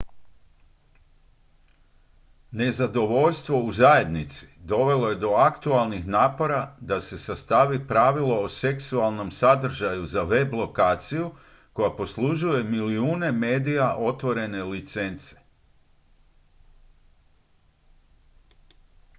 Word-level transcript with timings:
nezadovoljstvo 2.51 3.63
u 3.63 3.71
zajednici 3.71 4.47
dovelo 4.59 5.09
je 5.09 5.15
do 5.15 5.29
aktualnih 5.29 6.07
napora 6.07 6.77
da 6.81 7.01
se 7.01 7.17
sastavi 7.17 7.87
pravilo 7.87 8.35
o 8.39 8.49
seksualnom 8.49 9.31
sadržaju 9.31 10.05
za 10.05 10.23
web-lokaciju 10.23 11.31
koja 11.73 11.95
poslužuje 11.95 12.63
milijune 12.63 13.31
medija 13.31 13.95
otvorene 13.99 14.63
licence 14.63 15.35